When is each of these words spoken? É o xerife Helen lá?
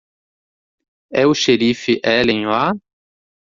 É 1.21 1.23
o 1.31 1.33
xerife 1.43 1.93
Helen 2.07 2.41
lá? 2.53 2.65